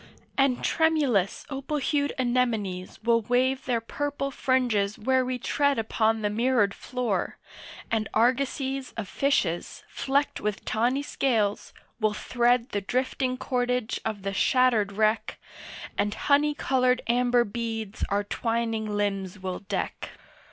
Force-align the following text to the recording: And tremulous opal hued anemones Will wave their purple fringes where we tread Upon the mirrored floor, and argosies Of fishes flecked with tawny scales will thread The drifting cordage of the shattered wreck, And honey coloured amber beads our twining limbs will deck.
And 0.35 0.63
tremulous 0.63 1.45
opal 1.51 1.77
hued 1.77 2.11
anemones 2.17 2.97
Will 3.03 3.21
wave 3.21 3.65
their 3.65 3.79
purple 3.79 4.31
fringes 4.31 4.97
where 4.97 5.23
we 5.23 5.37
tread 5.37 5.77
Upon 5.77 6.23
the 6.23 6.29
mirrored 6.31 6.73
floor, 6.73 7.37
and 7.91 8.09
argosies 8.15 8.93
Of 8.97 9.07
fishes 9.07 9.83
flecked 9.87 10.41
with 10.41 10.65
tawny 10.65 11.03
scales 11.03 11.71
will 11.99 12.15
thread 12.15 12.69
The 12.69 12.81
drifting 12.81 13.37
cordage 13.37 14.01
of 14.03 14.23
the 14.23 14.33
shattered 14.33 14.91
wreck, 14.91 15.37
And 15.99 16.15
honey 16.15 16.55
coloured 16.55 17.03
amber 17.07 17.43
beads 17.43 18.03
our 18.09 18.23
twining 18.23 18.87
limbs 18.89 19.37
will 19.37 19.59
deck. 19.59 20.09